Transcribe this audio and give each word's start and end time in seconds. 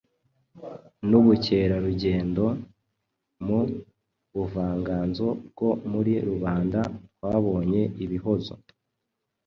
n’ubukerarugendo. 1.09 2.45
Mu 3.45 3.59
buvanganzo 4.33 5.25
bwo 5.47 5.69
muri 5.91 6.13
rubanda 6.29 6.79
twabonye 7.13 7.81
ibihozo 8.03 8.53